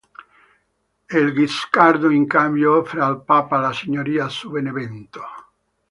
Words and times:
Il 1.11 1.31
"Guiscardo", 1.31 2.09
in 2.09 2.25
cambio, 2.25 2.75
offre 2.79 3.01
al 3.03 3.23
Papa 3.23 3.59
la 3.59 3.71
Signoria 3.71 4.27
su 4.29 4.49
Benevento. 4.49 5.21